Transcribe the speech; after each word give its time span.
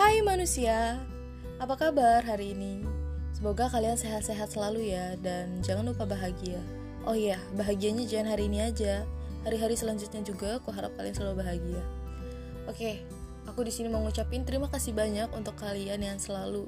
Hai 0.00 0.24
manusia, 0.24 0.96
apa 1.60 1.76
kabar 1.76 2.24
hari 2.24 2.56
ini? 2.56 2.80
Semoga 3.36 3.68
kalian 3.68 4.00
sehat-sehat 4.00 4.48
selalu 4.48 4.96
ya 4.96 5.12
dan 5.20 5.60
jangan 5.60 5.92
lupa 5.92 6.08
bahagia. 6.08 6.56
Oh 7.04 7.12
iya, 7.12 7.36
bahagianya 7.52 8.08
jangan 8.08 8.32
hari 8.32 8.48
ini 8.48 8.64
aja. 8.64 9.04
Hari-hari 9.44 9.76
selanjutnya 9.76 10.24
juga 10.24 10.56
aku 10.56 10.72
harap 10.72 10.96
kalian 10.96 11.12
selalu 11.12 11.44
bahagia. 11.44 11.84
Oke, 12.64 13.04
aku 13.44 13.60
di 13.60 13.68
sini 13.68 13.92
mau 13.92 14.00
ngucapin 14.00 14.48
terima 14.48 14.72
kasih 14.72 14.96
banyak 14.96 15.28
untuk 15.36 15.52
kalian 15.60 16.00
yang 16.00 16.16
selalu 16.16 16.64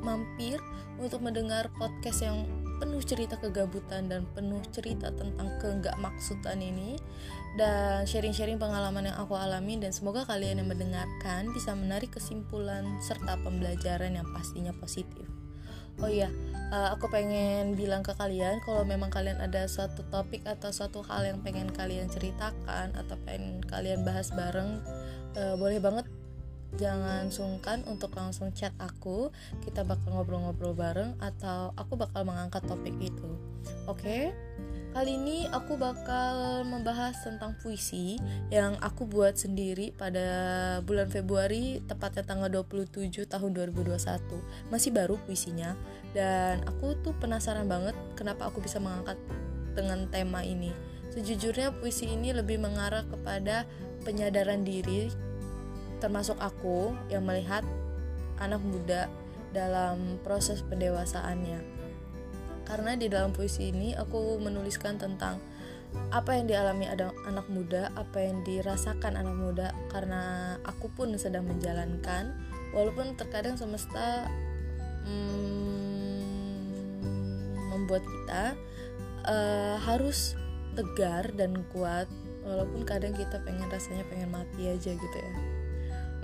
mampir 0.00 0.56
untuk 0.96 1.20
mendengar 1.20 1.68
podcast 1.76 2.24
yang 2.24 2.48
penuh 2.78 3.02
cerita 3.02 3.38
kegabutan 3.38 4.10
dan 4.10 4.26
penuh 4.34 4.60
cerita 4.74 5.14
tentang 5.14 5.48
keenggak 5.62 5.94
maksudan 6.00 6.58
ini 6.58 6.98
dan 7.54 8.02
sharing-sharing 8.04 8.58
pengalaman 8.58 9.10
yang 9.10 9.16
aku 9.18 9.38
alami 9.38 9.78
dan 9.78 9.94
semoga 9.94 10.26
kalian 10.26 10.62
yang 10.62 10.68
mendengarkan 10.68 11.54
bisa 11.54 11.72
menarik 11.72 12.10
kesimpulan 12.10 12.82
serta 12.98 13.38
pembelajaran 13.42 14.18
yang 14.18 14.26
pastinya 14.34 14.74
positif. 14.76 15.26
Oh 16.02 16.10
iya, 16.10 16.26
uh, 16.74 16.90
aku 16.90 17.06
pengen 17.06 17.78
bilang 17.78 18.02
ke 18.02 18.10
kalian 18.18 18.58
kalau 18.66 18.82
memang 18.82 19.14
kalian 19.14 19.38
ada 19.38 19.70
suatu 19.70 20.02
topik 20.10 20.42
atau 20.42 20.74
suatu 20.74 21.06
hal 21.06 21.22
yang 21.22 21.38
pengen 21.46 21.70
kalian 21.70 22.10
ceritakan 22.10 22.90
atau 22.98 23.14
pengen 23.22 23.62
kalian 23.70 24.02
bahas 24.02 24.34
bareng, 24.34 24.82
uh, 25.38 25.54
boleh 25.54 25.78
banget 25.78 26.02
jangan 26.76 27.30
sungkan 27.30 27.82
untuk 27.86 28.14
langsung 28.14 28.50
chat 28.54 28.72
aku. 28.78 29.30
Kita 29.62 29.82
bakal 29.82 30.14
ngobrol-ngobrol 30.18 30.74
bareng 30.74 31.16
atau 31.22 31.72
aku 31.78 31.98
bakal 31.98 32.26
mengangkat 32.26 32.62
topik 32.66 32.94
itu. 33.00 33.30
Oke? 33.86 34.00
Okay? 34.00 34.24
kali 34.94 35.18
ini 35.18 35.50
aku 35.50 35.74
bakal 35.74 36.62
membahas 36.62 37.18
tentang 37.26 37.58
puisi 37.58 38.14
yang 38.46 38.78
aku 38.78 39.10
buat 39.10 39.34
sendiri 39.34 39.90
pada 39.90 40.22
bulan 40.86 41.10
Februari 41.10 41.82
tepatnya 41.90 42.22
tanggal 42.22 42.62
27 42.62 43.26
tahun 43.26 43.50
2021 43.74 44.70
masih 44.70 44.94
baru 44.94 45.18
puisinya. 45.26 45.74
Dan 46.14 46.62
aku 46.62 46.94
tuh 47.02 47.10
penasaran 47.18 47.66
banget 47.66 47.98
kenapa 48.14 48.46
aku 48.46 48.62
bisa 48.62 48.78
mengangkat 48.78 49.18
dengan 49.74 50.06
tema 50.14 50.46
ini. 50.46 50.70
Sejujurnya 51.10 51.74
puisi 51.74 52.14
ini 52.14 52.30
lebih 52.30 52.62
mengarah 52.62 53.02
kepada 53.02 53.66
penyadaran 54.06 54.62
diri 54.62 55.10
termasuk 55.98 56.38
aku 56.38 56.94
yang 57.10 57.26
melihat 57.26 57.62
anak 58.38 58.62
muda 58.62 59.06
dalam 59.54 60.18
proses 60.26 60.62
pendewasaannya. 60.66 61.62
Karena 62.64 62.96
di 62.96 63.06
dalam 63.12 63.30
puisi 63.30 63.70
ini 63.70 63.92
aku 63.94 64.40
menuliskan 64.40 64.96
tentang 64.98 65.38
apa 66.10 66.34
yang 66.34 66.50
dialami 66.50 66.90
ada 66.90 67.14
anak 67.30 67.46
muda, 67.46 67.94
apa 67.94 68.18
yang 68.18 68.42
dirasakan 68.42 69.14
anak 69.14 69.36
muda 69.38 69.70
karena 69.94 70.54
aku 70.66 70.90
pun 70.90 71.14
sedang 71.14 71.46
menjalankan 71.46 72.34
walaupun 72.74 73.14
terkadang 73.14 73.54
semesta 73.54 74.26
hmm, 75.06 76.24
membuat 77.70 78.02
kita 78.02 78.58
uh, 79.30 79.78
harus 79.86 80.34
tegar 80.74 81.30
dan 81.38 81.62
kuat 81.70 82.10
walaupun 82.42 82.82
kadang 82.82 83.14
kita 83.14 83.38
pengen 83.46 83.70
rasanya 83.70 84.02
pengen 84.10 84.34
mati 84.34 84.68
aja 84.68 84.90
gitu 84.92 85.16
ya 85.16 85.32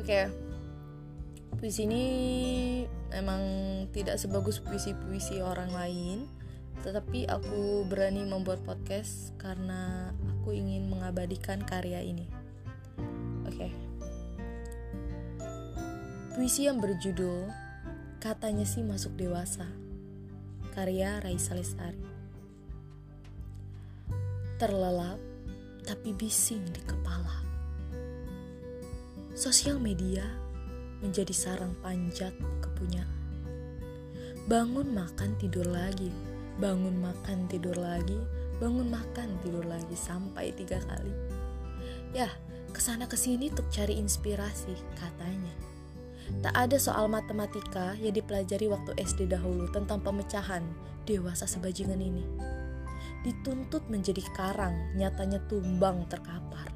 Oke, 0.01 0.33
puisi 1.61 1.85
ini 1.85 2.05
emang 3.13 3.43
tidak 3.93 4.17
sebagus 4.17 4.65
puisi-puisi 4.65 5.45
orang 5.45 5.77
lain, 5.77 6.25
tetapi 6.81 7.29
aku 7.29 7.85
berani 7.85 8.25
membuat 8.25 8.65
podcast 8.65 9.37
karena 9.37 10.09
aku 10.25 10.57
ingin 10.57 10.89
mengabadikan 10.89 11.61
karya 11.61 12.01
ini. 12.01 12.25
Oke, 13.45 13.69
puisi 16.33 16.65
yang 16.65 16.81
berjudul 16.81 17.53
Katanya 18.21 18.69
sih 18.69 18.85
masuk 18.85 19.17
dewasa, 19.17 19.65
karya 20.77 21.25
Raisa 21.25 21.57
Lestari. 21.57 22.05
Terlelap 24.61 25.17
tapi 25.89 26.13
bising 26.13 26.61
di 26.69 26.85
kepala 26.85 27.50
sosial 29.41 29.81
media 29.81 30.21
menjadi 31.01 31.33
sarang 31.33 31.73
panjat 31.81 32.37
kepunyaan. 32.61 33.09
Bangun 34.45 34.93
makan 34.93 35.33
tidur 35.41 35.65
lagi, 35.65 36.13
bangun 36.61 37.01
makan 37.01 37.49
tidur 37.49 37.73
lagi, 37.73 38.21
bangun 38.61 38.93
makan 38.93 39.41
tidur 39.41 39.65
lagi 39.65 39.97
sampai 39.97 40.53
tiga 40.53 40.77
kali. 40.85 41.09
Ya, 42.13 42.29
ke 42.69 42.85
sana 42.85 43.09
ke 43.09 43.17
sini 43.17 43.49
untuk 43.49 43.65
cari 43.73 43.97
inspirasi 43.97 44.77
katanya. 45.01 45.57
Tak 46.45 46.53
ada 46.53 46.77
soal 46.77 47.09
matematika 47.09 47.97
yang 47.97 48.13
dipelajari 48.13 48.69
waktu 48.69 48.93
SD 49.01 49.33
dahulu 49.33 49.73
tentang 49.73 50.05
pemecahan 50.05 50.69
dewasa 51.09 51.49
sebajingan 51.49 51.97
ini. 51.97 52.29
Dituntut 53.25 53.89
menjadi 53.89 54.21
karang, 54.37 55.01
nyatanya 55.01 55.41
tumbang 55.49 56.05
terkapar. 56.13 56.69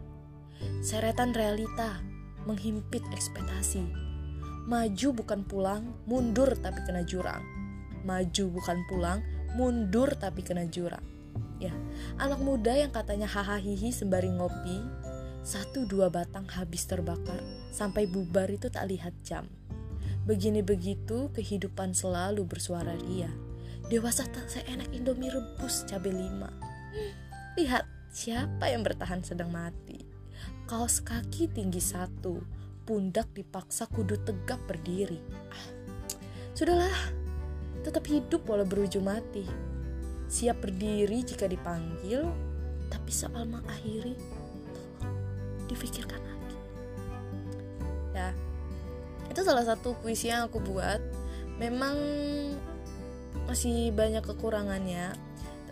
Seretan 0.81 1.36
realita 1.36 2.13
menghimpit 2.44 3.05
ekspektasi. 3.12 3.84
Maju 4.65 5.09
bukan 5.12 5.44
pulang, 5.44 5.93
mundur 6.09 6.49
tapi 6.56 6.81
kena 6.88 7.05
jurang. 7.05 7.44
Maju 8.05 8.44
bukan 8.53 8.78
pulang, 8.88 9.21
mundur 9.56 10.12
tapi 10.16 10.41
kena 10.41 10.65
jurang. 10.69 11.05
Ya, 11.60 11.72
anak 12.16 12.41
muda 12.41 12.72
yang 12.72 12.93
katanya 12.93 13.28
hahaha 13.28 13.60
sembari 13.93 14.32
ngopi, 14.32 14.81
satu 15.44 15.84
dua 15.84 16.09
batang 16.09 16.49
habis 16.49 16.84
terbakar, 16.88 17.41
sampai 17.72 18.09
bubar 18.09 18.49
itu 18.49 18.69
tak 18.72 18.88
lihat 18.88 19.12
jam. 19.25 19.49
Begini 20.25 20.65
begitu 20.65 21.28
kehidupan 21.37 21.93
selalu 21.93 22.49
bersuara 22.49 22.97
ria. 22.97 23.28
Dewasa 23.93 24.25
tak 24.32 24.49
seenak 24.49 24.88
Indomie 24.97 25.28
rebus 25.28 25.84
cabai 25.84 26.16
lima. 26.16 26.49
Lihat 27.61 27.84
siapa 28.09 28.72
yang 28.72 28.81
bertahan 28.81 29.21
sedang 29.21 29.53
mati 29.53 30.03
kaos 30.65 31.05
kaki 31.05 31.53
tinggi 31.53 31.81
satu, 31.81 32.41
pundak 32.88 33.32
dipaksa 33.37 33.84
kudu 33.88 34.21
tegap 34.25 34.60
berdiri. 34.65 35.21
Ah, 35.53 35.66
sudahlah, 36.56 36.99
tetap 37.84 38.05
hidup 38.09 38.44
walau 38.49 38.65
berujung 38.65 39.05
mati. 39.05 39.44
Siap 40.28 40.65
berdiri 40.65 41.21
jika 41.25 41.44
dipanggil, 41.44 42.25
tapi 42.88 43.10
soal 43.12 43.44
mengakhiri, 43.44 44.16
difikirkan 45.69 46.21
lagi. 46.21 46.56
Ya, 48.16 48.28
itu 49.28 49.41
salah 49.44 49.69
satu 49.69 49.97
puisi 50.00 50.32
yang 50.32 50.49
aku 50.49 50.65
buat. 50.65 51.00
Memang 51.61 51.97
masih 53.44 53.93
banyak 53.93 54.25
kekurangannya, 54.25 55.12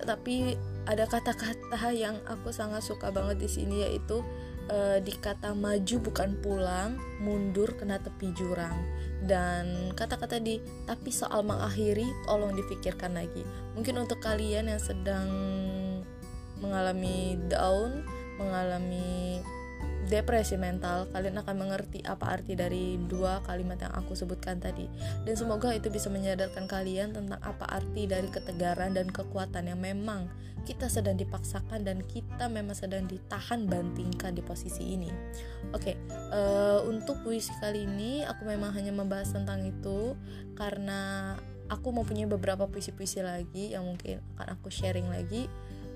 tetapi 0.00 0.56
ada 0.83 1.06
kata-kata 1.06 1.94
yang 1.94 2.19
aku 2.27 2.50
sangat 2.50 2.83
suka 2.83 3.15
banget 3.15 3.39
di 3.39 3.49
sini 3.49 3.87
yaitu 3.87 4.21
uh, 4.70 4.98
di 5.02 5.14
kata 5.16 5.56
maju 5.56 5.96
bukan 6.02 6.38
pulang, 6.38 7.00
mundur 7.18 7.74
kena 7.74 7.98
tepi 7.98 8.30
jurang. 8.36 8.76
Dan 9.22 9.94
kata-kata 9.94 10.42
di 10.42 10.58
tapi 10.84 11.14
soal 11.14 11.46
mengakhiri 11.46 12.06
tolong 12.26 12.54
difikirkan 12.58 13.14
lagi. 13.14 13.42
Mungkin 13.78 14.02
untuk 14.02 14.18
kalian 14.22 14.70
yang 14.70 14.82
sedang 14.82 15.30
mengalami 16.58 17.38
down, 17.50 18.06
mengalami 18.38 19.42
depresi 20.10 20.58
mental, 20.58 21.06
kalian 21.14 21.38
akan 21.42 21.54
mengerti 21.58 22.02
apa 22.02 22.34
arti 22.38 22.58
dari 22.58 22.98
dua 23.06 23.42
kalimat 23.46 23.78
yang 23.78 23.94
aku 23.94 24.18
sebutkan 24.18 24.58
tadi. 24.58 24.90
Dan 25.22 25.34
semoga 25.38 25.70
itu 25.70 25.92
bisa 25.92 26.10
menyadarkan 26.10 26.66
kalian 26.66 27.14
tentang 27.14 27.38
apa 27.42 27.68
arti 27.70 28.10
dari 28.10 28.26
ketegaran 28.26 28.94
dan 28.96 29.10
kekuatan 29.10 29.70
yang 29.70 29.78
memang 29.78 30.26
kita 30.62 30.86
sedang 30.86 31.18
dipaksakan 31.18 31.82
dan 31.82 32.06
kita 32.06 32.46
memang 32.46 32.74
sedang 32.74 33.06
ditahan 33.10 33.66
bantingkan 33.66 34.34
di 34.34 34.42
posisi 34.47 34.94
ini. 34.94 35.10
Oke, 35.74 35.92
okay, 35.92 35.97
uh, 36.30 36.78
eh, 36.78 36.80
untuk 36.86 37.18
puisi 37.27 37.50
kali 37.59 37.86
ini 37.86 38.22
aku 38.22 38.47
memang 38.47 38.71
hanya 38.74 38.94
membahas 38.94 39.34
tentang 39.34 39.66
itu 39.66 40.15
karena 40.54 41.34
aku 41.66 41.91
mau 41.91 42.06
punya 42.06 42.28
beberapa 42.28 42.68
puisi-puisi 42.68 43.24
lagi 43.24 43.74
yang 43.74 43.88
mungkin 43.88 44.22
akan 44.36 44.54
aku 44.54 44.68
sharing 44.71 45.09
lagi 45.10 45.50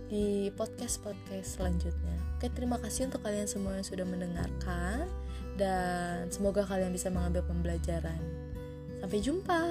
di 0.06 0.54
podcast-podcast 0.54 1.58
selanjutnya. 1.58 2.16
Oke, 2.38 2.52
terima 2.54 2.78
kasih 2.78 3.10
untuk 3.10 3.24
kalian 3.26 3.48
semua 3.50 3.74
yang 3.74 3.86
sudah 3.86 4.06
mendengarkan 4.06 5.08
dan 5.56 6.28
semoga 6.30 6.62
kalian 6.62 6.92
bisa 6.92 7.10
mengambil 7.10 7.42
pembelajaran. 7.42 8.20
Sampai 9.02 9.18
jumpa. 9.20 9.62